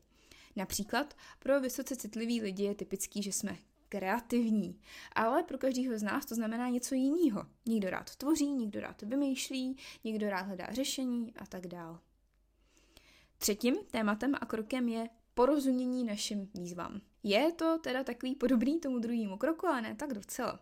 Například 0.55 1.13
pro 1.39 1.61
vysoce 1.61 1.95
citlivý 1.95 2.41
lidi 2.41 2.63
je 2.63 2.75
typický, 2.75 3.23
že 3.23 3.31
jsme 3.31 3.57
kreativní, 3.89 4.79
ale 5.15 5.43
pro 5.43 5.57
každého 5.57 5.99
z 5.99 6.03
nás 6.03 6.25
to 6.25 6.35
znamená 6.35 6.69
něco 6.69 6.95
jiného. 6.95 7.45
Někdo 7.65 7.89
rád 7.89 8.15
tvoří, 8.15 8.51
někdo 8.51 8.79
rád 8.79 9.01
vymýšlí, 9.01 9.77
někdo 10.03 10.29
rád 10.29 10.41
hledá 10.41 10.67
řešení 10.71 11.33
a 11.35 11.45
tak 11.45 11.67
dál. 11.67 11.99
Třetím 13.37 13.75
tématem 13.91 14.35
a 14.41 14.45
krokem 14.45 14.89
je 14.89 15.09
porozumění 15.33 16.03
našim 16.03 16.49
výzvám. 16.53 17.01
Je 17.23 17.51
to 17.51 17.79
teda 17.83 18.03
takový 18.03 18.35
podobný 18.35 18.79
tomu 18.79 18.99
druhému 18.99 19.37
kroku, 19.37 19.67
ale 19.67 19.81
ne 19.81 19.95
tak 19.95 20.13
docela. 20.13 20.59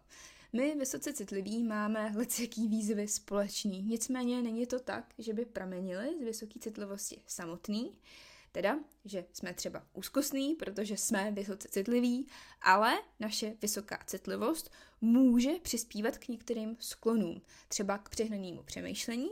My 0.54 0.76
vysoce 0.76 1.14
citliví 1.14 1.64
máme 1.64 2.12
lecjaký 2.16 2.68
výzvy 2.68 3.08
společný, 3.08 3.82
nicméně 3.82 4.42
není 4.42 4.66
to 4.66 4.80
tak, 4.80 5.14
že 5.18 5.34
by 5.34 5.46
pramenili 5.46 6.16
z 6.20 6.24
vysoké 6.24 6.60
citlivosti 6.60 7.22
samotný, 7.28 7.92
Teda, 8.52 8.80
že 9.06 9.26
jsme 9.34 9.54
třeba 9.54 9.88
úzkostní, 9.94 10.56
protože 10.56 10.98
jsme 10.98 11.32
vysoce 11.32 11.68
citliví, 11.68 12.28
ale 12.62 13.00
naše 13.20 13.58
vysoká 13.62 14.00
citlivost 14.06 14.72
může 15.02 15.50
přispívat 15.62 16.18
k 16.18 16.28
některým 16.28 16.78
sklonům, 16.80 17.42
třeba 17.68 17.98
k 17.98 18.10
přehnanému 18.10 18.64
přemýšlení 18.64 19.30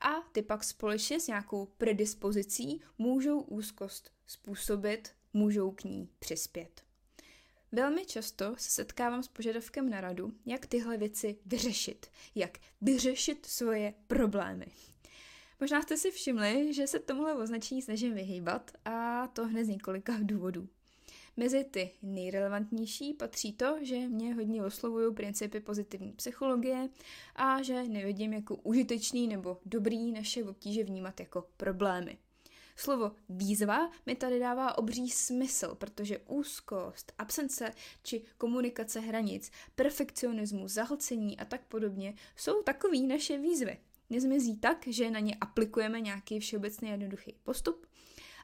a 0.00 0.10
ty 0.32 0.42
pak 0.42 0.64
společně 0.64 1.20
s 1.20 1.26
nějakou 1.26 1.66
predispozicí 1.66 2.80
můžou 2.98 3.40
úzkost 3.40 4.10
způsobit, 4.26 5.14
můžou 5.32 5.70
k 5.70 5.84
ní 5.84 6.08
přispět. 6.18 6.82
Velmi 7.72 8.06
často 8.06 8.54
se 8.58 8.70
setkávám 8.70 9.22
s 9.22 9.28
požadavkem 9.28 9.90
na 9.90 10.00
radu, 10.00 10.32
jak 10.46 10.66
tyhle 10.66 10.96
věci 10.96 11.38
vyřešit, 11.46 12.06
jak 12.34 12.58
vyřešit 12.80 13.46
svoje 13.46 13.94
problémy. 14.06 14.66
Možná 15.60 15.82
jste 15.82 15.96
si 15.96 16.10
všimli, 16.10 16.74
že 16.74 16.86
se 16.86 16.98
tomuhle 16.98 17.34
označení 17.34 17.82
snažím 17.82 18.14
vyhýbat 18.14 18.70
a 18.84 19.26
to 19.26 19.46
hned 19.46 19.64
z 19.64 19.68
několika 19.68 20.12
důvodů. 20.22 20.68
Mezi 21.36 21.64
ty 21.64 21.90
nejrelevantnější 22.02 23.14
patří 23.14 23.52
to, 23.52 23.76
že 23.82 24.08
mě 24.08 24.34
hodně 24.34 24.64
oslovují 24.64 25.14
principy 25.14 25.60
pozitivní 25.60 26.12
psychologie 26.12 26.88
a 27.36 27.62
že 27.62 27.84
nevidím 27.84 28.32
jako 28.32 28.56
užitečný 28.56 29.28
nebo 29.28 29.58
dobrý 29.66 30.12
naše 30.12 30.44
obtíže 30.44 30.84
vnímat 30.84 31.20
jako 31.20 31.44
problémy. 31.56 32.18
Slovo 32.76 33.12
výzva 33.28 33.90
mi 34.06 34.14
tady 34.14 34.38
dává 34.38 34.78
obří 34.78 35.10
smysl, 35.10 35.74
protože 35.74 36.18
úzkost, 36.18 37.12
absence 37.18 37.72
či 38.02 38.22
komunikace 38.38 39.00
hranic, 39.00 39.50
perfekcionismus, 39.74 40.72
zahlcení 40.72 41.38
a 41.38 41.44
tak 41.44 41.64
podobně 41.64 42.14
jsou 42.36 42.62
takový 42.62 43.06
naše 43.06 43.38
výzvy. 43.38 43.78
Nezmizí 44.10 44.56
tak, 44.56 44.86
že 44.86 45.10
na 45.10 45.20
ně 45.20 45.36
aplikujeme 45.40 46.00
nějaký 46.00 46.40
všeobecný 46.40 46.90
jednoduchý 46.90 47.34
postup, 47.42 47.86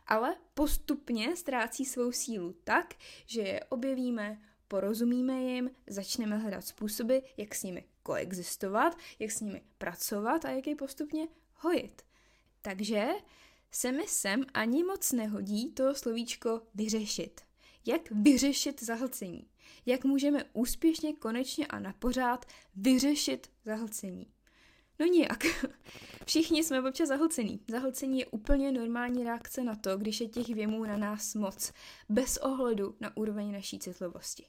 ale 0.07 0.37
postupně 0.55 1.37
ztrácí 1.37 1.85
svou 1.85 2.13
sílu 2.13 2.57
tak, 2.65 2.95
že 3.27 3.41
je 3.41 3.65
objevíme, 3.65 4.41
porozumíme 4.69 5.43
jim, 5.43 5.71
začneme 5.87 6.39
hledat 6.39 6.65
způsoby, 6.65 7.17
jak 7.37 7.55
s 7.55 7.63
nimi 7.63 7.85
koexistovat, 8.03 8.99
jak 9.19 9.31
s 9.31 9.41
nimi 9.41 9.63
pracovat 9.79 10.45
a 10.45 10.51
jak 10.51 10.67
je 10.67 10.77
postupně 10.77 11.29
hojit. 11.55 12.03
Takže 12.63 13.09
se 13.71 13.93
mi 13.93 14.07
sem 14.07 14.45
ani 14.55 14.85
moc 14.85 15.13
nehodí 15.13 15.73
to 15.73 15.95
slovíčko 15.95 16.63
vyřešit. 16.75 17.41
Jak 17.87 18.11
vyřešit 18.11 18.83
zahlcení? 18.83 19.49
Jak 19.87 20.05
můžeme 20.05 20.45
úspěšně, 20.53 21.13
konečně 21.13 21.67
a 21.67 21.79
napořád 21.79 22.47
vyřešit 22.77 23.51
zahlcení? 23.65 24.27
No 24.99 25.07
nijak. 25.07 25.45
Všichni 26.27 26.65
jsme 26.65 26.89
občas 26.89 27.09
zahlcení. 27.09 27.61
Zahlcení 27.69 28.19
je 28.19 28.27
úplně 28.27 28.73
normální 28.73 29.25
reakce 29.25 29.65
na 29.65 29.75
to, 29.75 29.99
když 29.99 30.21
je 30.21 30.29
těch 30.29 30.49
věmů 30.49 30.85
na 30.85 30.97
nás 30.97 31.35
moc, 31.35 31.73
bez 32.09 32.37
ohledu 32.37 32.97
na 33.01 33.17
úroveň 33.17 33.53
naší 33.53 33.79
citlivosti. 33.79 34.47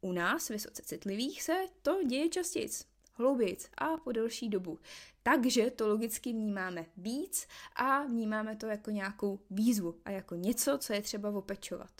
U 0.00 0.12
nás, 0.12 0.48
vysoce 0.48 0.82
citlivých, 0.82 1.42
se 1.42 1.66
to 1.82 2.02
děje 2.02 2.28
častěji, 2.28 2.68
hloubějíc 3.12 3.70
a 3.78 3.96
po 3.96 4.12
delší 4.12 4.48
dobu. 4.48 4.78
Takže 5.22 5.70
to 5.70 5.88
logicky 5.88 6.32
vnímáme 6.32 6.86
víc 6.96 7.46
a 7.76 8.02
vnímáme 8.02 8.56
to 8.56 8.66
jako 8.66 8.90
nějakou 8.90 9.40
výzvu 9.50 10.00
a 10.04 10.10
jako 10.10 10.34
něco, 10.34 10.78
co 10.78 10.92
je 10.92 11.02
třeba 11.02 11.30
opečovat. 11.30 11.90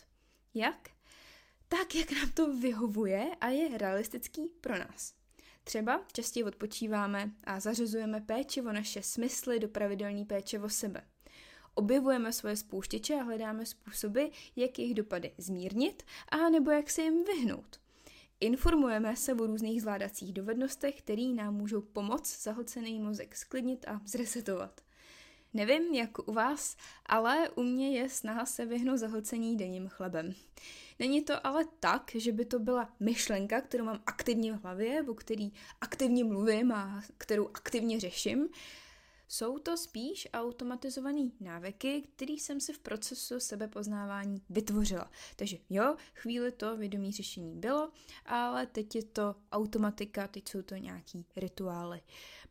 Jak? 0.54 0.90
Tak, 1.68 1.94
jak 1.94 2.12
nám 2.12 2.30
to 2.30 2.52
vyhovuje 2.52 3.30
a 3.40 3.48
je 3.48 3.78
realistický 3.78 4.48
pro 4.60 4.78
nás. 4.78 5.14
Třeba 5.66 6.04
častěji 6.12 6.44
odpočíváme 6.44 7.30
a 7.44 7.60
zařazujeme 7.60 8.20
péči 8.20 8.62
o 8.62 8.72
naše 8.72 9.02
smysly 9.02 9.60
do 9.60 9.68
pravidelní 9.68 10.24
péče 10.24 10.60
o 10.60 10.68
sebe. 10.68 11.02
Objevujeme 11.74 12.32
svoje 12.32 12.56
spouštěče 12.56 13.14
a 13.14 13.22
hledáme 13.22 13.66
způsoby, 13.66 14.24
jak 14.56 14.78
jejich 14.78 14.94
dopady 14.94 15.32
zmírnit 15.38 16.02
a 16.28 16.48
nebo 16.50 16.70
jak 16.70 16.90
se 16.90 17.02
jim 17.02 17.24
vyhnout. 17.24 17.80
Informujeme 18.40 19.16
se 19.16 19.34
o 19.34 19.46
různých 19.46 19.82
zvládacích 19.82 20.32
dovednostech, 20.32 20.98
které 20.98 21.22
nám 21.22 21.54
můžou 21.54 21.80
pomoct 21.80 22.42
zahlcený 22.42 23.00
mozek 23.00 23.36
sklidnit 23.36 23.88
a 23.88 24.00
zresetovat. 24.04 24.80
Nevím, 25.54 25.94
jak 25.94 26.28
u 26.28 26.32
vás, 26.32 26.76
ale 27.06 27.50
u 27.50 27.62
mě 27.62 27.98
je 27.98 28.08
snaha 28.08 28.46
se 28.46 28.66
vyhnout 28.66 28.96
zahlcení 28.96 29.56
denním 29.56 29.88
chlebem. 29.88 30.34
Není 30.98 31.22
to 31.22 31.46
ale 31.46 31.64
tak, 31.80 32.10
že 32.14 32.32
by 32.32 32.44
to 32.44 32.58
byla 32.58 32.94
myšlenka, 33.00 33.60
kterou 33.60 33.84
mám 33.84 34.02
aktivně 34.06 34.52
v 34.52 34.62
hlavě, 34.62 35.02
o 35.02 35.14
který 35.14 35.52
aktivně 35.80 36.24
mluvím 36.24 36.72
a 36.72 37.02
kterou 37.18 37.48
aktivně 37.54 38.00
řeším. 38.00 38.48
Jsou 39.28 39.58
to 39.58 39.76
spíš 39.76 40.28
automatizované 40.32 41.30
návyky, 41.40 42.02
které 42.16 42.32
jsem 42.32 42.60
si 42.60 42.72
v 42.72 42.78
procesu 42.78 43.40
sebepoznávání 43.40 44.42
vytvořila. 44.50 45.10
Takže 45.36 45.56
jo, 45.70 45.96
chvíli 46.14 46.52
to 46.52 46.76
vědomí 46.76 47.12
řešení 47.12 47.56
bylo, 47.56 47.90
ale 48.26 48.66
teď 48.66 48.94
je 48.94 49.02
to 49.02 49.34
automatika, 49.52 50.28
teď 50.28 50.48
jsou 50.48 50.62
to 50.62 50.74
nějaký 50.74 51.26
rituály. 51.36 52.00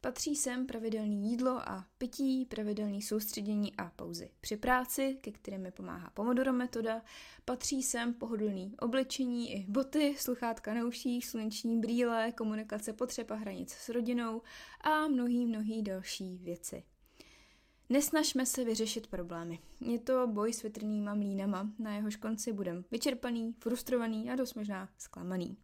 Patří 0.05 0.35
sem 0.35 0.65
pravidelné 0.65 1.15
jídlo 1.15 1.69
a 1.69 1.85
pití, 1.97 2.45
pravidelné 2.45 3.01
soustředění 3.01 3.75
a 3.75 3.91
pauzy 3.95 4.29
při 4.41 4.57
práci, 4.57 5.17
ke 5.21 5.31
kterým 5.31 5.62
mi 5.62 5.71
pomáhá 5.71 6.09
Pomodoro 6.13 6.53
metoda. 6.53 7.01
Patří 7.45 7.83
sem 7.83 8.13
pohodlný 8.13 8.75
oblečení 8.79 9.53
i 9.53 9.65
boty, 9.67 10.15
sluchátka 10.17 10.74
na 10.74 10.85
uších, 10.85 11.25
sluneční 11.25 11.79
brýle, 11.79 12.31
komunikace 12.31 12.93
potřeb 12.93 13.31
a 13.31 13.35
hranic 13.35 13.71
s 13.71 13.89
rodinou 13.89 14.41
a 14.81 15.07
mnohý, 15.07 15.45
mnohý 15.45 15.81
další 15.81 16.38
věci. 16.38 16.83
Nesnažme 17.89 18.45
se 18.45 18.63
vyřešit 18.63 19.07
problémy. 19.07 19.59
Je 19.81 20.00
to 20.00 20.27
boj 20.27 20.53
s 20.53 20.62
větrnýma 20.62 21.13
mlínama, 21.13 21.69
na 21.79 21.95
jehož 21.95 22.15
konci 22.15 22.53
budem 22.53 22.85
vyčerpaný, 22.91 23.55
frustrovaný 23.59 24.31
a 24.31 24.35
dost 24.35 24.53
možná 24.53 24.89
zklamaný. 24.97 25.57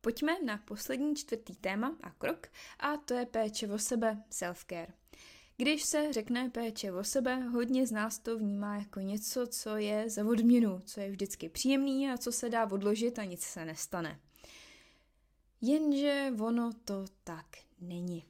Pojďme 0.00 0.36
na 0.44 0.58
poslední 0.58 1.16
čtvrtý 1.16 1.56
téma 1.56 1.96
a 2.02 2.10
krok, 2.10 2.46
a 2.78 2.96
to 2.96 3.14
je 3.14 3.26
péče 3.26 3.68
o 3.68 3.78
sebe, 3.78 4.22
self-care. 4.30 4.92
Když 5.56 5.82
se 5.82 6.12
řekne 6.12 6.50
péče 6.50 6.92
o 6.92 7.04
sebe, 7.04 7.36
hodně 7.36 7.86
z 7.86 7.92
nás 7.92 8.18
to 8.18 8.38
vnímá 8.38 8.76
jako 8.76 9.00
něco, 9.00 9.46
co 9.46 9.76
je 9.76 10.10
za 10.10 10.26
odměnu, 10.26 10.82
co 10.84 11.00
je 11.00 11.10
vždycky 11.10 11.48
příjemný 11.48 12.10
a 12.10 12.18
co 12.18 12.32
se 12.32 12.48
dá 12.48 12.70
odložit 12.70 13.18
a 13.18 13.24
nic 13.24 13.42
se 13.42 13.64
nestane. 13.64 14.20
Jenže 15.60 16.32
ono 16.40 16.70
to 16.84 17.04
tak 17.24 17.46
není. 17.80 18.24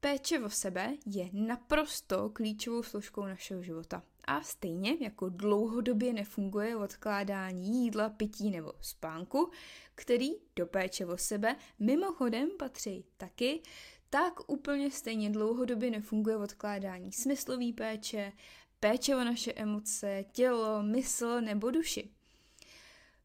Péče 0.00 0.40
o 0.40 0.50
sebe 0.50 0.96
je 1.06 1.30
naprosto 1.32 2.30
klíčovou 2.30 2.82
složkou 2.82 3.24
našeho 3.26 3.62
života. 3.62 4.02
A 4.24 4.42
stejně 4.42 4.96
jako 5.00 5.28
dlouhodobě 5.28 6.12
nefunguje 6.12 6.76
odkládání 6.76 7.84
jídla, 7.84 8.08
pití 8.08 8.50
nebo 8.50 8.72
spánku, 8.80 9.50
který 9.94 10.30
do 10.56 10.66
péče 10.66 11.06
o 11.06 11.16
sebe 11.16 11.56
mimochodem 11.78 12.48
patří 12.58 13.04
taky, 13.16 13.62
tak 14.10 14.50
úplně 14.50 14.90
stejně 14.90 15.30
dlouhodobě 15.30 15.90
nefunguje 15.90 16.36
odkládání 16.36 17.12
smyslový 17.12 17.72
péče, 17.72 18.32
péče 18.80 19.16
o 19.16 19.18
naše 19.18 19.52
emoce, 19.52 20.24
tělo, 20.32 20.82
mysl 20.82 21.40
nebo 21.40 21.70
duši. 21.70 22.10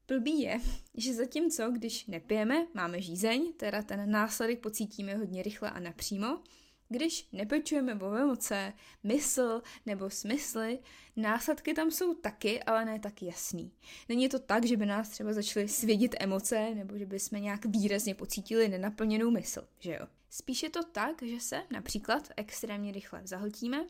Blbý 0.07 0.41
je, 0.41 0.59
že 0.93 1.13
zatímco, 1.13 1.71
když 1.71 2.05
nepijeme, 2.05 2.67
máme 2.73 3.01
žízeň, 3.01 3.53
teda 3.53 3.81
ten 3.81 4.11
následek 4.11 4.59
pocítíme 4.59 5.15
hodně 5.15 5.43
rychle 5.43 5.71
a 5.71 5.79
napřímo, 5.79 6.41
když 6.89 7.28
nepečujeme 7.32 7.95
o 7.95 8.15
emoce, 8.15 8.74
mysl 9.04 9.62
nebo 9.86 10.10
smysly, 10.10 10.80
následky 11.15 11.74
tam 11.74 11.91
jsou 11.91 12.13
taky, 12.13 12.63
ale 12.63 12.86
ne 12.86 13.00
tak 13.00 13.21
jasný. 13.21 13.71
Není 14.10 14.30
to 14.30 14.39
tak, 14.39 14.65
že 14.65 14.78
by 14.78 14.86
nás 14.86 15.10
třeba 15.10 15.34
začaly 15.34 15.67
svědit 15.67 16.15
emoce, 16.19 16.76
nebo 16.76 16.98
že 16.98 17.06
by 17.06 17.19
jsme 17.19 17.39
nějak 17.39 17.65
výrazně 17.65 18.15
pocítili 18.15 18.69
nenaplněnou 18.69 19.32
mysl, 19.32 19.67
že 19.80 19.91
jo? 19.91 20.08
Spíš 20.30 20.63
je 20.63 20.69
to 20.69 20.84
tak, 20.84 21.24
že 21.24 21.39
se 21.39 21.62
například 21.71 22.30
extrémně 22.38 22.91
rychle 22.91 23.21
zahltíme, 23.24 23.86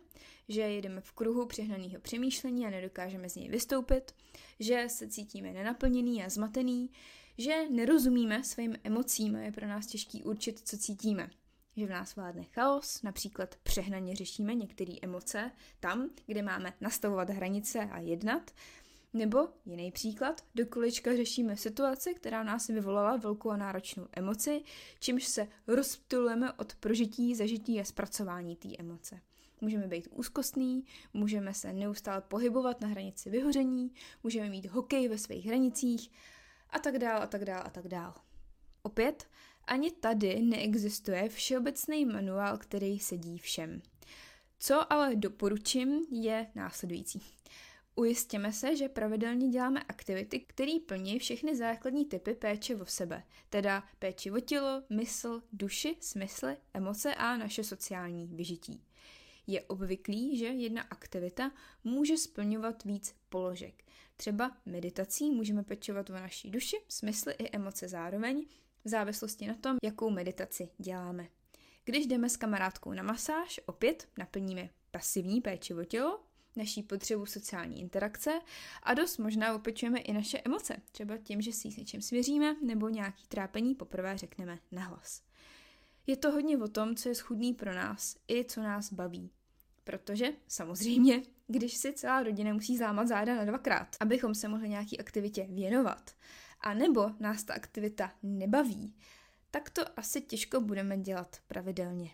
že 0.50 0.62
jedeme 0.62 1.02
v 1.02 1.12
kruhu 1.12 1.46
přehnaného 1.46 2.00
přemýšlení 2.02 2.66
a 2.66 2.70
nedokážeme 2.70 3.30
z 3.30 3.36
něj 3.36 3.50
vystoupit, 3.50 4.16
že 4.60 4.86
se 4.90 5.08
cítíme 5.08 5.54
nenaplněný 5.54 6.24
a 6.24 6.30
zmatený, 6.30 6.90
že 7.38 7.70
nerozumíme 7.70 8.44
svým 8.44 8.76
emocím 8.84 9.36
a 9.36 9.40
je 9.40 9.52
pro 9.52 9.68
nás 9.68 9.88
těžký 9.88 10.24
určit, 10.24 10.60
co 10.60 10.78
cítíme 10.78 11.30
že 11.78 11.86
v 11.86 11.90
nás 11.90 12.16
vládne 12.16 12.44
chaos, 12.44 13.02
například 13.02 13.56
přehnaně 13.64 14.16
řešíme 14.16 14.56
některé 14.56 14.94
emoce 15.02 15.52
tam, 15.80 16.10
kde 16.26 16.42
máme 16.42 16.74
nastavovat 16.82 17.30
hranice 17.30 17.80
a 17.80 18.00
jednat, 18.00 18.52
nebo 19.16 19.50
jiný 19.66 19.92
příklad, 19.92 20.42
do 20.56 20.66
kolečka 20.66 21.16
řešíme 21.16 21.58
situaci, 21.58 22.14
která 22.14 22.44
nás 22.44 22.68
vyvolala 22.68 23.18
velkou 23.18 23.50
a 23.50 23.58
náročnou 23.58 24.08
emoci, 24.12 24.64
čímž 25.00 25.26
se 25.26 25.48
rozptylujeme 25.68 26.54
od 26.54 26.76
prožití, 26.76 27.36
zažití 27.36 27.80
a 27.80 27.84
zpracování 27.84 28.56
té 28.56 28.70
emoce. 28.80 29.22
můžeme 29.62 29.88
být 29.88 30.08
úzkostný, 30.12 30.86
můžeme 31.14 31.54
se 31.54 31.74
neustále 31.74 32.22
pohybovat 32.22 32.82
na 32.82 32.88
hranici 32.88 33.30
vyhoření, 33.30 33.92
můžeme 34.24 34.50
mít 34.50 34.66
hokej 34.66 35.08
ve 35.08 35.18
svých 35.18 35.46
hranicích 35.46 36.12
a 36.70 36.80
tak 36.80 37.00
dál 37.00 37.22
a 37.22 37.28
tak 37.28 37.46
dál 37.46 37.62
a 37.66 37.70
tak 37.70 37.88
dál. 37.88 38.14
Opět, 38.82 39.28
ani 39.68 39.92
tady 39.92 40.42
neexistuje 40.42 41.30
všeobecný 41.30 42.06
manuál, 42.06 42.58
který 42.58 43.00
sedí 43.00 43.38
všem. 43.38 43.82
Co 44.60 44.94
ale 44.94 45.16
doporučím 45.16 46.06
je 46.12 46.48
následující. 46.56 47.22
Ujistěme 47.96 48.54
se, 48.54 48.76
že 48.76 48.90
pravidelně 48.90 49.48
děláme 49.48 49.84
aktivity, 49.84 50.40
které 50.40 50.78
plní 50.86 51.20
všechny 51.20 51.56
základní 51.56 52.06
typy 52.06 52.34
péče 52.34 52.76
o 52.76 52.86
sebe, 52.86 53.24
teda 53.50 53.84
péči 54.00 54.32
o 54.32 54.40
tělo, 54.40 54.84
mysl, 54.90 55.42
duši, 55.54 55.98
smysly, 56.00 56.58
emoce 56.74 57.16
a 57.16 57.38
naše 57.38 57.64
sociální 57.64 58.28
vyžití. 58.28 58.84
Je 59.48 59.62
obvyklý, 59.62 60.38
že 60.38 60.46
jedna 60.46 60.82
aktivita 60.82 61.52
může 61.84 62.18
splňovat 62.18 62.84
víc 62.84 63.16
položek. 63.30 63.84
Třeba 64.18 64.58
meditací 64.66 65.32
můžeme 65.32 65.64
pečovat 65.64 66.10
o 66.10 66.14
naší 66.14 66.52
duši, 66.52 66.78
smysly 66.88 67.34
i 67.34 67.56
emoce 67.56 67.88
zároveň, 67.88 68.46
v 68.86 68.90
závislosti 68.90 69.48
na 69.48 69.54
tom, 69.54 69.78
jakou 69.84 70.10
meditaci 70.10 70.70
děláme. 70.78 71.28
Když 71.86 72.08
jdeme 72.08 72.30
s 72.30 72.38
kamarádkou 72.38 72.94
na 72.94 73.04
masáž, 73.04 73.60
opět 73.66 74.08
naplníme 74.18 74.70
pasivní 74.92 75.42
péči 75.42 75.74
o 75.74 75.84
tělo, 75.84 76.20
naší 76.56 76.84
potřebu 76.84 77.26
sociální 77.26 77.80
interakce 77.80 78.40
a 78.84 78.94
dost 78.94 79.18
možná 79.18 79.56
opečujeme 79.56 80.00
i 80.00 80.14
naše 80.14 80.42
emoce, 80.46 80.76
třeba 80.92 81.18
tím, 81.18 81.42
že 81.42 81.52
si 81.52 81.72
s 81.72 81.78
něčím 81.78 82.02
svěříme 82.02 82.56
nebo 82.62 82.90
nějaký 82.90 83.28
trápení 83.28 83.76
poprvé 83.76 84.18
řekneme 84.18 84.60
nahlas. 84.72 85.22
Je 86.08 86.18
to 86.18 86.32
hodně 86.32 86.58
o 86.58 86.68
tom, 86.68 86.96
co 86.96 87.10
je 87.10 87.16
schudný 87.16 87.54
pro 87.54 87.74
nás 87.74 88.18
i 88.28 88.46
co 88.46 88.62
nás 88.62 88.94
baví. 88.94 89.32
Protože, 89.84 90.28
samozřejmě, 90.48 91.24
když 91.48 91.78
si 91.78 91.94
celá 91.94 92.24
rodina 92.24 92.54
musí 92.54 92.78
zlámat 92.78 93.08
záda 93.08 93.36
na 93.36 93.46
dvakrát, 93.46 93.96
abychom 94.00 94.36
se 94.36 94.48
mohli 94.48 94.70
nějaký 94.70 95.00
aktivitě 95.00 95.48
věnovat, 95.50 96.12
a 96.66 96.74
nebo 96.74 97.12
nás 97.20 97.44
ta 97.44 97.54
aktivita 97.54 98.14
nebaví, 98.24 98.96
tak 99.52 99.70
to 99.70 100.00
asi 100.00 100.22
těžko 100.22 100.62
budeme 100.62 100.98
dělat 100.98 101.38
pravidelně. 101.48 102.12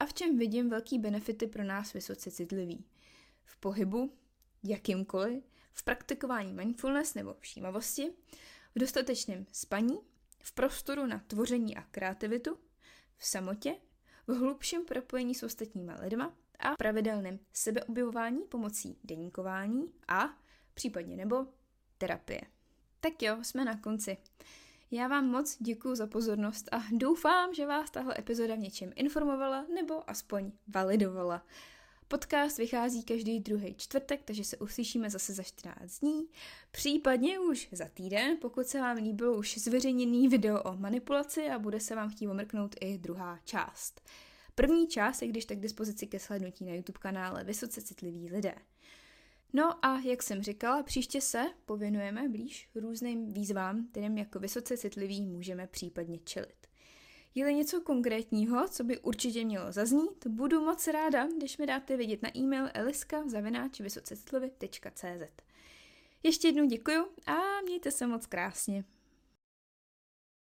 A 0.00 0.06
v 0.06 0.14
čem 0.14 0.38
vidím 0.38 0.70
velký 0.70 0.98
benefity 0.98 1.46
pro 1.46 1.64
nás 1.64 1.92
vysoce 1.92 2.30
citlivý? 2.30 2.84
V 3.44 3.56
pohybu, 3.56 4.12
jakýmkoliv, 4.62 5.44
v 5.72 5.82
praktikování 5.82 6.52
mindfulness 6.52 7.14
nebo 7.14 7.36
všímavosti, 7.40 8.12
v 8.74 8.78
dostatečném 8.78 9.46
spaní, 9.52 9.98
v 10.42 10.52
prostoru 10.52 11.06
na 11.06 11.18
tvoření 11.26 11.76
a 11.76 11.82
kreativitu, 11.82 12.58
v 13.16 13.26
samotě, 13.26 13.76
v 14.26 14.32
hlubším 14.32 14.84
propojení 14.84 15.34
s 15.34 15.42
ostatníma 15.42 15.94
lidma 16.00 16.36
a 16.58 16.76
pravidelném 16.76 17.38
sebeobjevování 17.52 18.42
pomocí 18.44 18.98
deníkování 19.04 19.92
a 20.08 20.38
případně 20.74 21.16
nebo 21.16 21.46
terapie. 21.98 22.40
Tak 23.00 23.22
jo, 23.22 23.38
jsme 23.42 23.64
na 23.64 23.76
konci. 23.76 24.16
Já 24.90 25.08
vám 25.08 25.26
moc 25.26 25.56
děkuji 25.60 25.94
za 25.94 26.06
pozornost 26.06 26.68
a 26.72 26.82
doufám, 26.92 27.54
že 27.54 27.66
vás 27.66 27.90
tahle 27.90 28.14
epizoda 28.18 28.54
v 28.54 28.58
něčem 28.58 28.92
informovala 28.96 29.66
nebo 29.74 30.10
aspoň 30.10 30.52
validovala. 30.68 31.46
Podcast 32.08 32.58
vychází 32.58 33.02
každý 33.02 33.40
druhý 33.40 33.74
čtvrtek, 33.74 34.22
takže 34.24 34.44
se 34.44 34.56
uslyšíme 34.56 35.10
zase 35.10 35.32
za 35.34 35.42
14 35.42 35.98
dní, 35.98 36.28
případně 36.70 37.38
už 37.38 37.68
za 37.72 37.88
týden, 37.94 38.36
pokud 38.40 38.66
se 38.66 38.80
vám 38.80 38.96
líbilo 38.96 39.38
už 39.38 39.58
zveřejněný 39.58 40.28
video 40.28 40.62
o 40.62 40.76
manipulaci 40.76 41.50
a 41.50 41.58
bude 41.58 41.80
se 41.80 41.94
vám 41.94 42.10
chtít 42.10 42.28
omrknout 42.28 42.76
i 42.80 42.98
druhá 42.98 43.38
část. 43.44 44.00
První 44.54 44.88
část 44.88 45.22
je 45.22 45.28
když 45.28 45.44
tak 45.44 45.58
k 45.58 45.62
dispozici 45.62 46.06
ke 46.06 46.18
slednutí 46.18 46.64
na 46.64 46.74
YouTube 46.74 46.98
kanále 46.98 47.44
Vysoce 47.44 47.82
citliví 47.82 48.30
lidé. 48.30 48.54
No 49.52 49.84
a 49.84 49.98
jak 49.98 50.22
jsem 50.22 50.42
říkala, 50.42 50.82
příště 50.82 51.20
se 51.20 51.46
pověnujeme 51.66 52.28
blíž 52.28 52.68
různým 52.74 53.32
výzvám, 53.32 53.86
kterým 53.90 54.18
jako 54.18 54.38
vysoce 54.38 54.76
citlivý 54.76 55.26
můžeme 55.26 55.66
případně 55.66 56.18
čelit. 56.18 56.66
Je-li 57.34 57.54
něco 57.54 57.80
konkrétního, 57.80 58.68
co 58.68 58.84
by 58.84 58.98
určitě 58.98 59.44
mělo 59.44 59.72
zaznít, 59.72 60.26
budu 60.26 60.60
moc 60.60 60.86
ráda, 60.86 61.28
když 61.36 61.58
mi 61.58 61.66
dáte 61.66 61.96
vědět 61.96 62.22
na 62.22 62.36
e-mail 62.36 62.68
eliska.vysocecitlivy.cz 62.74 65.42
Ještě 66.22 66.48
jednou 66.48 66.64
děkuju 66.64 67.06
a 67.26 67.60
mějte 67.64 67.90
se 67.90 68.06
moc 68.06 68.26
krásně. 68.26 68.84